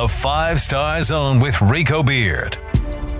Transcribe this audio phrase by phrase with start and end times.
[0.00, 2.56] The Five Star Zone with Rico Beard.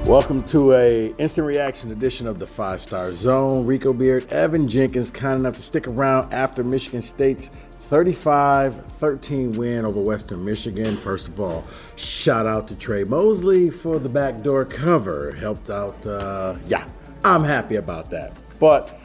[0.07, 3.67] Welcome to a instant reaction edition of the Five Star Zone.
[3.67, 7.51] Rico Beard, Evan Jenkins, kind enough to stick around after Michigan State's
[7.91, 10.97] 35-13 win over Western Michigan.
[10.97, 15.33] First of all, shout out to Tre Mosley for the backdoor cover.
[15.33, 16.07] Helped out.
[16.07, 16.87] Uh, yeah,
[17.23, 18.33] I'm happy about that.
[18.59, 18.99] But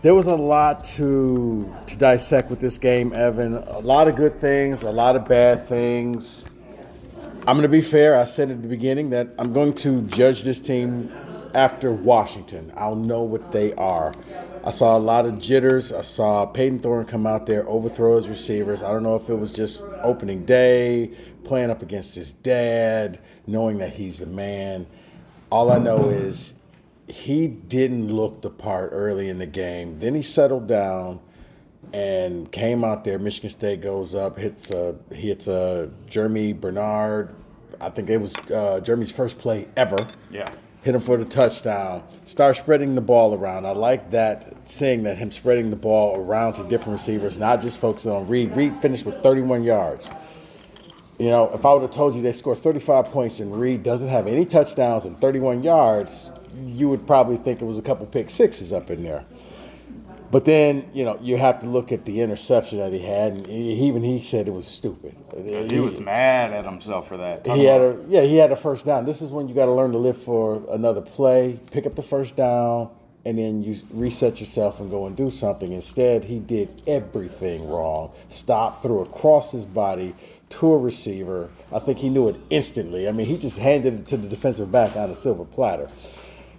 [0.00, 3.58] there was a lot to to dissect with this game, Evan.
[3.58, 6.46] A lot of good things, a lot of bad things.
[7.48, 8.14] I'm going to be fair.
[8.14, 11.10] I said at the beginning that I'm going to judge this team
[11.54, 12.70] after Washington.
[12.76, 14.12] I'll know what they are.
[14.64, 15.90] I saw a lot of jitters.
[15.90, 18.82] I saw Payton Thorne come out there, overthrow his receivers.
[18.82, 21.12] I don't know if it was just opening day,
[21.44, 24.86] playing up against his dad, knowing that he's the man.
[25.50, 26.52] All I know is
[27.06, 30.00] he didn't look the part early in the game.
[30.00, 31.18] Then he settled down
[31.92, 33.18] and came out there.
[33.18, 37.34] Michigan State goes up, hits a hits a Germie Bernard.
[37.80, 40.08] I think it was uh, Jeremy's first play ever.
[40.30, 40.50] Yeah.
[40.82, 42.02] Hit him for the touchdown.
[42.24, 43.66] Start spreading the ball around.
[43.66, 47.78] I like that, seeing that him spreading the ball around to different receivers, not just
[47.78, 48.54] focusing on Reed.
[48.56, 50.08] Reed finished with 31 yards.
[51.18, 54.08] You know, if I would have told you they scored 35 points and Reed doesn't
[54.08, 56.30] have any touchdowns and 31 yards,
[56.64, 59.24] you would probably think it was a couple pick sixes up in there.
[60.30, 63.46] But then, you know, you have to look at the interception that he had, and
[63.48, 65.16] even he said it was stupid.
[65.34, 67.46] He was mad at himself for that.
[67.46, 69.06] He had a yeah, he had a first down.
[69.06, 72.02] This is when you got to learn to live for another play, pick up the
[72.02, 72.90] first down,
[73.24, 75.72] and then you reset yourself and go and do something.
[75.72, 78.12] Instead, he did everything wrong.
[78.28, 80.14] Stop, threw across his body
[80.50, 81.50] to a receiver.
[81.72, 83.08] I think he knew it instantly.
[83.08, 85.88] I mean, he just handed it to the defensive back on a silver platter.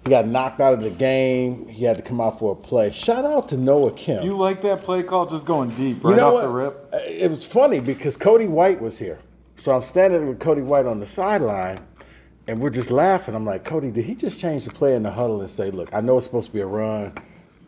[0.04, 1.68] He got knocked out of the game.
[1.68, 2.90] He had to come out for a play.
[2.90, 4.24] Shout out to Noah Kim.
[4.24, 6.42] You like that play call just going deep right You know off what?
[6.42, 6.88] the rip?
[6.92, 9.18] Uh, It was funny because Cody White was here.
[9.56, 11.80] So I'm standing with Cody White on the sideline,
[12.46, 13.34] and we're just laughing.
[13.34, 15.92] I'm like, Cody, did he just change the play in the huddle and say, look,
[15.92, 17.12] I know it's supposed to be a run.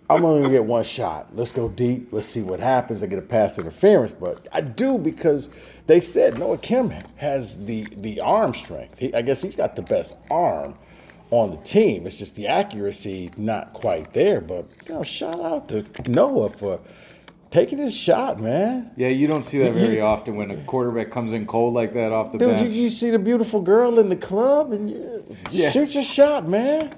[0.09, 1.29] I'm only gonna get one shot.
[1.35, 2.09] Let's go deep.
[2.13, 3.03] Let's see what happens.
[3.03, 5.49] I get a pass interference, but I do because
[5.87, 8.99] they said Noah Kim has the the arm strength.
[8.99, 10.75] He, I guess he's got the best arm
[11.33, 12.07] on the team.
[12.07, 14.41] It's just the accuracy not quite there.
[14.41, 16.79] But you know, shout out to Noah for
[17.51, 18.91] taking his shot, man.
[18.97, 22.13] Yeah, you don't see that very often when a quarterback comes in cold like that
[22.13, 22.75] off the Dude, you, bench.
[22.75, 25.71] you see the beautiful girl in the club and you Yeah.
[25.71, 26.93] shoot your shot, man.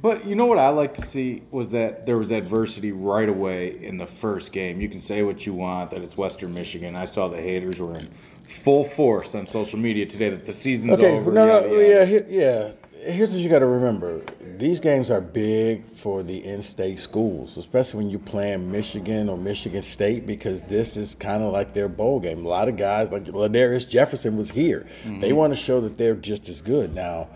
[0.00, 3.76] But you know what I like to see was that there was adversity right away
[3.82, 4.80] in the first game.
[4.80, 6.94] You can say what you want that it's Western Michigan.
[6.94, 8.08] I saw the haters were in
[8.46, 11.32] full force on social media today that the season's Okay, over.
[11.32, 12.70] no, no, yeah, yeah.
[13.04, 14.22] Here's what you got to remember:
[14.56, 19.82] these games are big for the in-state schools, especially when you're playing Michigan or Michigan
[19.82, 22.46] State, because this is kind of like their bowl game.
[22.46, 24.86] A lot of guys, like Ladarius Jefferson, was here.
[25.04, 25.20] Mm-hmm.
[25.20, 26.94] They want to show that they're just as good.
[26.94, 27.28] Now,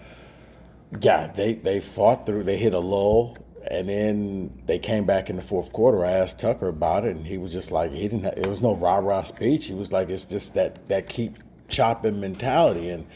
[1.01, 2.45] yeah, they they fought through.
[2.45, 3.37] They hit a lull,
[3.71, 6.03] and then they came back in the fourth quarter.
[6.03, 8.25] I asked Tucker about it, and he was just like, he didn't.
[8.25, 9.67] Have, it was no rah rah speech.
[9.67, 11.37] He was like, it's just that that keep
[11.69, 13.07] chopping mentality, and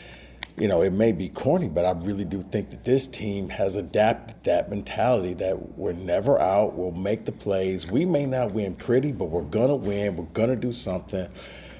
[0.57, 3.75] you know, it may be corny, but I really do think that this team has
[3.75, 6.75] adapted that mentality that we're never out.
[6.75, 7.87] We'll make the plays.
[7.87, 10.17] We may not win pretty, but we're gonna win.
[10.17, 11.29] We're gonna do something.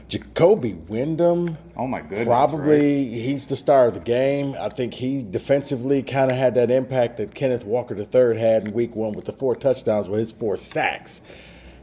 [0.09, 1.57] Jacoby Windmon.
[1.77, 2.27] Oh my goodness!
[2.27, 4.55] Probably he's the star of the game.
[4.59, 8.75] I think he defensively kind of had that impact that Kenneth Walker III had in
[8.75, 11.23] week one with the four touchdowns with his four sacks.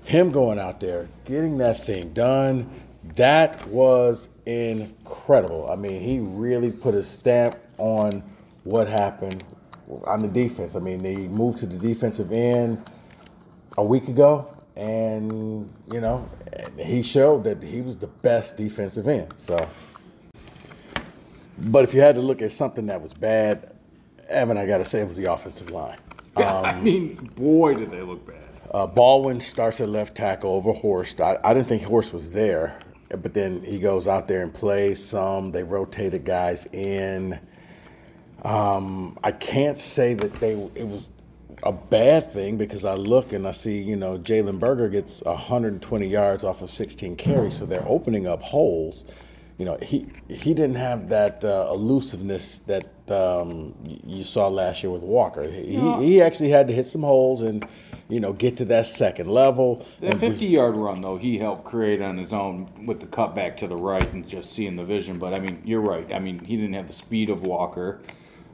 [0.04, 2.70] Him going out there, getting that thing done,
[3.16, 5.70] that was incredible.
[5.72, 8.24] I mean, he really put a stamp on
[8.64, 9.44] what happened
[10.06, 10.76] on the defense.
[10.76, 12.84] I mean, they moved to the defensive end
[13.78, 16.30] a week ago, and you know,
[16.78, 19.34] he showed that he was the best defensive end.
[19.38, 19.68] So
[21.58, 23.72] But if you had to look at something that was bad,
[24.30, 25.98] Evan, I got to say it was the offensive line.
[26.38, 28.38] Yeah, I mean, boy, did they look bad.
[28.72, 31.20] Uh, Baldwin starts at left tackle over Horst.
[31.22, 32.80] I, I didn't think Horst was there,
[33.10, 35.52] but then he goes out there and plays some.
[35.52, 37.40] They rotated guys in.
[38.44, 41.10] Um, I can't say that they it was
[41.64, 46.08] a bad thing because I look and I see you know Jalen Berger gets 120
[46.08, 49.04] yards off of 16 carries, so they're opening up holes.
[49.58, 53.76] You know he he didn't have that uh, elusiveness that um,
[54.06, 55.44] you saw last year with Walker.
[55.50, 56.00] He, No.
[56.00, 57.68] he actually had to hit some holes and
[58.10, 59.86] you know get to that second level.
[60.02, 63.68] That 50 yard run, though, he helped create on his own with the cutback to
[63.68, 65.20] the right and just seeing the vision.
[65.20, 66.12] But I mean, you're right.
[66.14, 68.02] I mean, he didn't have the speed of Walker.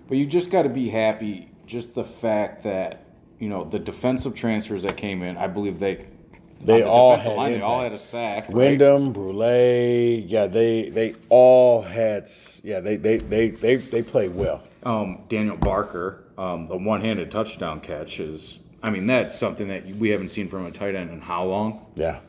[0.08, 3.06] But you just got to be happy, just the fact that,
[3.40, 6.06] you know, the defensive transfers that came in, I believe they.
[6.62, 8.48] They the all had line, they all had a sack.
[8.50, 8.80] right?
[8.80, 12.30] Windmon, Brule, yeah, they they all had,
[12.64, 14.64] yeah, they they they they, they played well.
[14.84, 20.10] um, Daniel Barker, um, the one-handed touchdown catch is, I mean, that's something that we
[20.10, 21.88] haven't seen from a tight end in how long?
[21.96, 22.20] Yeah,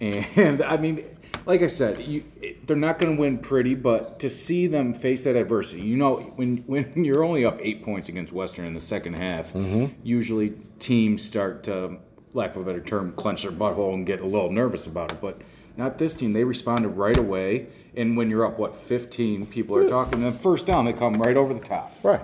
[0.00, 1.04] And I mean,
[1.46, 2.22] like I said, you,
[2.64, 6.18] they're not going to win pretty, but to see them face that adversity, you know,
[6.36, 9.86] when when you're only up eight points against Western in the second half, mm-hmm.
[10.04, 11.96] usually teams start to,
[12.34, 15.20] lack of a better term, clench their butthole and get a little nervous about it.
[15.20, 15.40] But
[15.76, 16.32] not this team.
[16.32, 17.66] They responded right away.
[17.96, 20.22] And when you're up, what, 15, people are talking.
[20.22, 21.92] And then first down, they come right over the top.
[22.04, 22.22] right.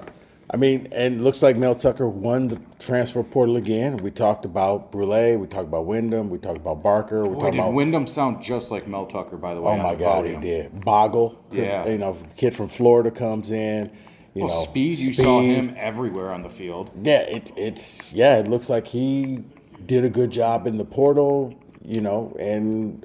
[0.52, 3.96] I mean, and it looks like Mel Tucker won the transfer portal again.
[3.98, 7.52] We talked about Brule, we talked about Windmon, we talked about Barker, we Boy, talked
[7.52, 7.72] did about.
[7.72, 9.72] Windmon sound just like Mel Tucker, by the way.
[9.72, 10.84] oh my the God, he did.
[10.84, 11.86] Bogle, Yeah.
[11.88, 13.90] you know, the kid from Florida comes in.
[14.34, 16.90] You Well, know, speed, you saw him everywhere on the field.
[17.02, 18.38] Yeah, it, it's yeah.
[18.38, 19.44] It looks like he
[19.86, 21.54] did a good job in the portal,
[21.84, 22.34] you know.
[22.38, 23.04] And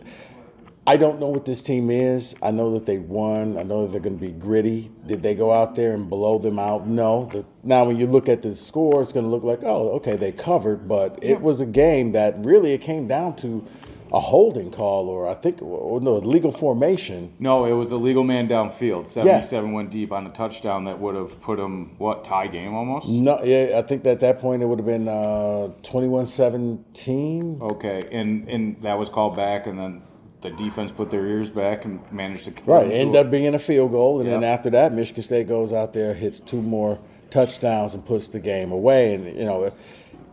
[0.87, 2.33] I don't know what this team is.
[2.41, 3.57] I know that they won.
[3.57, 4.89] I know that they're going to be gritty.
[5.05, 6.87] Did they go out there and blow them out?
[6.87, 7.29] No.
[7.33, 10.15] The, now, when you look at the score, it's going to look like, oh, okay,
[10.15, 10.87] they covered.
[10.87, 13.67] But it was a game that really it came down to
[14.13, 17.33] a holding call, or I think, or no, legal formation.
[17.39, 19.09] No, it was a legal man downfield.
[19.09, 23.09] 77 went deep on a touchdown that would have put him, what, tie game almost?
[23.09, 27.61] No, yeah, I think that at that point it would have been uh, 21-17.
[27.61, 30.03] Okay, and and that was called back, and then
[30.41, 33.91] the defense put their ears back and managed to Right, end up being a field
[33.91, 36.99] goal, and then after that, Michigan State goes out there, hits two more
[37.29, 39.13] touchdowns, and puts the game away.
[39.15, 39.71] And you know,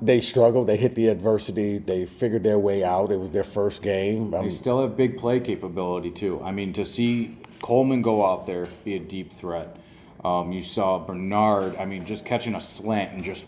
[0.02, 0.66] they struggled.
[0.66, 1.78] They hit the adversity.
[1.78, 3.10] They figured their way out.
[3.10, 4.34] It was their first game.
[4.34, 6.40] I They mean, still have big play capability too.
[6.42, 9.76] I mean, to see Coleman go out there be a deep threat.
[10.24, 11.76] Um, you saw Bernard.
[11.76, 13.44] I mean, just catching a slant and just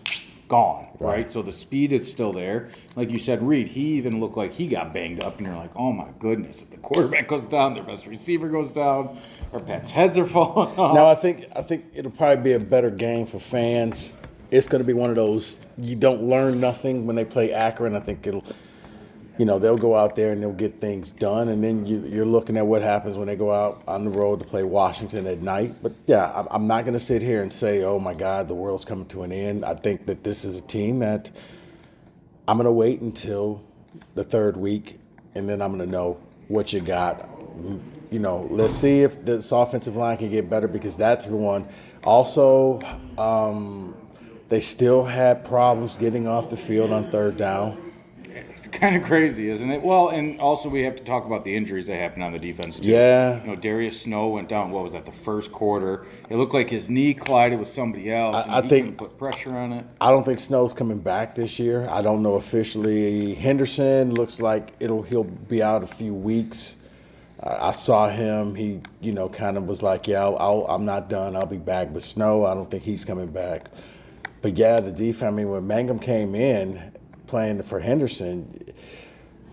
[0.49, 0.89] gone.
[0.99, 1.17] Right?
[1.17, 1.33] Right.
[1.33, 2.71] So the speed is still there.
[2.95, 3.69] Like you said, Reed.
[3.69, 6.71] He even looked like he got banged up, and you're like, oh my goodness, if
[6.71, 9.19] the quarterback goes down, their best receiver goes down,
[9.53, 10.95] our pets' heads are falling off.
[10.95, 14.13] now I think I think it'll probably be a better game for fans.
[14.51, 17.95] It's going to be one of those you don't learn nothing when they play Akron.
[17.97, 18.45] I think it'll.
[19.39, 22.27] You know they'll go out there and they'll get things done, and then you, you're
[22.27, 25.43] looking at what happens when they go out on the road to play Washington at
[25.43, 25.75] night.
[25.83, 28.55] But yeah, I'm, I'm not going to sit here and say, "Oh my God, the
[28.55, 31.31] world's coming to an end." I think that this is a team that
[32.49, 33.63] I'm going to wait until
[34.15, 34.99] the third week,
[35.35, 36.19] and then I'm going to know
[36.49, 37.29] what you got.
[38.11, 41.69] You know, let's see if this offensive line can get better because that's the one.
[42.05, 42.81] Also,
[43.19, 43.95] um,
[44.49, 47.86] they still had problems getting off the field on third down.
[48.51, 49.83] It's kind of crazy, isn't it?
[49.83, 52.79] Well, and also we have to talk about the injuries that happened on the defense
[52.81, 52.91] too.
[52.91, 53.41] Yeah.
[53.43, 54.71] You know, Darius Snow went down.
[54.71, 55.05] What was that?
[55.07, 56.07] The first quarter.
[56.29, 58.37] It looked like his knee collided with somebody else.
[58.37, 59.85] I- and I he think- put pressure on it.
[60.01, 61.89] I don't think Snow's coming back this year.
[61.91, 63.35] I don't know officially.
[63.35, 66.77] Henderson looks like it'll he'll be out a few weeks.
[67.43, 68.55] I saw him.
[68.55, 71.37] He, you know, kind of was like, "Yeah, I'll, I'll, I'm not done.
[71.37, 73.67] I'll be back." But Snow, I don't think he's coming back.
[74.41, 75.23] But yeah, the defense.
[75.29, 76.81] I mean, when Mangham came in
[77.27, 78.73] playing for Henderson,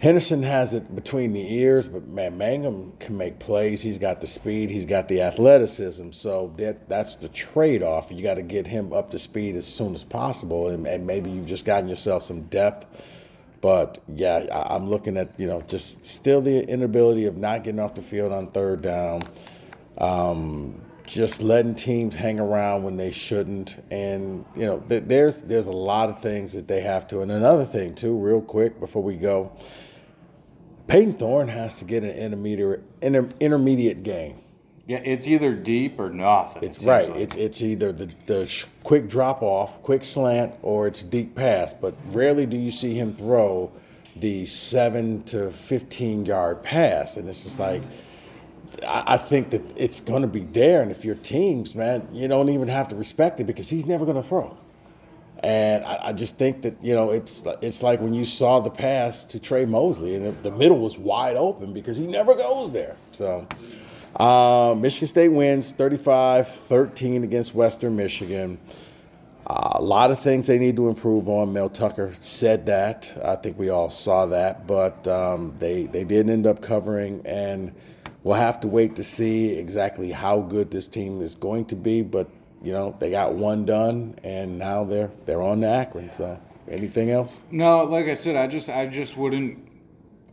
[0.03, 3.82] Henderson has it between the ears, but man, Mangham can make plays.
[3.82, 6.12] He's got the speed, he's got the athleticism.
[6.12, 8.12] So that that's the trade-off.
[8.12, 11.30] You got to get him up to speed as soon as possible, and, and maybe
[11.30, 12.86] you've just gotten yourself some depth.
[13.62, 17.80] But yeah, I, I'm looking at you know just still the inability of not getting
[17.80, 19.24] off the field on third down,
[20.00, 25.67] um, just letting teams hang around when they shouldn't, and you know th- there's there's
[25.67, 27.22] a lot of things that they have to.
[27.22, 29.51] And another thing too, real quick before we go,
[30.88, 34.39] Payton Thorne has to get an intermediate inter, intermediate game.
[34.86, 36.63] Yeah, it's either deep or nothing.
[36.63, 37.10] It's seems right.
[37.10, 37.19] like.
[37.19, 41.74] It's it's either the, the sh- quick drop off, quick slant, or it's deep pass.
[41.79, 43.72] But rarely do you see him throw
[44.17, 47.81] the seven to fifteen yard pass, and it's just like
[48.82, 50.82] I, think that it's going to be there.
[50.82, 54.06] And if your teams, man, you don't even have to respect it because he's never
[54.06, 54.58] going to throw.
[55.44, 58.70] And I, I, just think that you know it's it's like when you saw the
[58.70, 62.96] pass to Tre Mosley and the middle was wide open because he never goes there.
[63.12, 63.46] So
[64.15, 68.58] uh, Michigan State wins 35-13 against Western Michigan.
[69.46, 71.51] Uh, a lot of things they need to improve on.
[71.51, 73.12] Mel Tucker said that.
[73.24, 77.74] I think we all saw that, but um, they they did end up covering, and
[78.24, 82.01] we'll have to wait to see exactly how good this team is going to be.
[82.01, 82.30] But
[82.62, 86.12] you know, they got one done, and now they're they're on to Akron.
[86.13, 86.39] So,
[86.70, 87.39] anything else?
[87.51, 89.68] No, like I said, I just I just wouldn't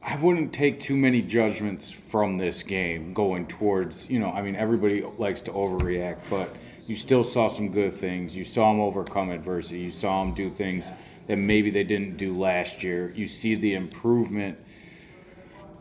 [0.03, 4.31] I wouldn't take too many judgments from this game going towards you know.
[4.31, 6.55] I mean, everybody likes to overreact, but
[6.87, 8.35] you still saw some good things.
[8.35, 9.81] You saw them overcome adversity.
[9.81, 10.91] You saw them do things
[11.27, 13.13] that maybe they didn't do last year.
[13.15, 14.59] You see the improvement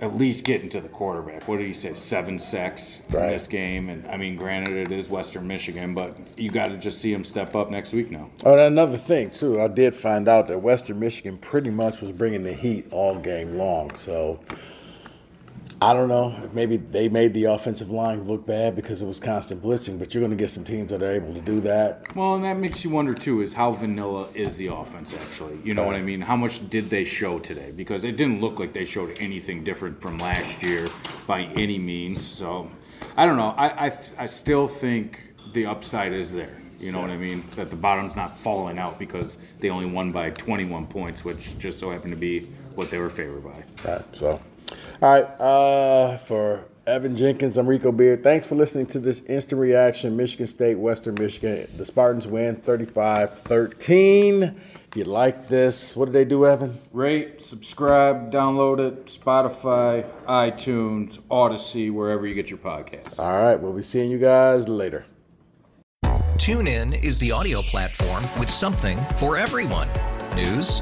[0.02, 1.48] at least getting to the quarterback.
[1.48, 1.94] What did he say?
[1.94, 3.26] Seven sacks right.
[3.26, 6.78] in this game, and I mean, granted, it is Western Michigan, but you got to
[6.78, 8.30] just see him step up next week now.
[8.46, 12.12] Oh, and another thing too, I did find out that Western Michigan pretty much was
[12.12, 13.96] bringing the heat all game long.
[13.98, 14.40] So
[15.82, 16.36] I don't know.
[16.52, 20.20] Maybe they made the offensive line look bad because it was constant blitzing, but you're
[20.20, 22.14] going to get some teams that are able to do that.
[22.16, 25.58] Well, and that makes you wonder too is how vanilla is the offense actually?
[25.64, 25.88] You know right.
[25.88, 26.20] what I mean?
[26.20, 27.72] How much did they show today?
[27.72, 30.86] Because it didn't look like they showed anything different from last year
[31.28, 32.26] by any means.
[32.26, 32.70] So
[33.16, 33.54] I don't know.
[33.58, 35.22] I I, I still think
[35.54, 36.62] the upside is there.
[36.78, 37.08] You know yeah.
[37.08, 37.46] what I mean?
[37.56, 41.80] That the bottom's not falling out because they only won by 21 points, which just
[41.80, 43.90] so happened to be what they were favored by.
[43.90, 44.06] Right.
[44.14, 44.40] So
[45.02, 45.24] all right.
[45.40, 48.24] Uh, for Evan Jenkins, I'm Rico Beard.
[48.24, 50.18] Thanks for listening to this instant reaction.
[50.18, 51.70] Michigan State, Western Michigan.
[51.78, 54.44] The Spartans win 35 13.
[54.44, 56.80] If you like this, what did they do, Evan?
[56.94, 63.20] Rate, subscribe, download it, Spotify, iTunes, Audacy, wherever you get your podcasts.
[63.20, 63.56] All right.
[63.56, 65.06] We'll be seeing you guys later.
[66.40, 69.88] TuneIn is the audio platform with something for everyone.
[70.36, 70.82] News